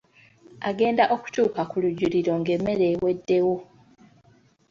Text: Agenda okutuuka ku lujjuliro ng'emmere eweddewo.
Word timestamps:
Agenda 0.69 1.03
okutuuka 1.15 1.61
ku 1.69 1.75
lujjuliro 1.83 2.31
ng'emmere 2.39 2.85
eweddewo. 2.95 3.55